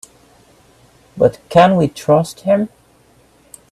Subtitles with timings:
[1.15, 2.69] But can we trust him?